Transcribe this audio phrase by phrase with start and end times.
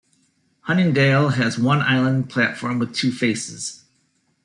[0.67, 3.83] Huntingdale has one island platform with two faces.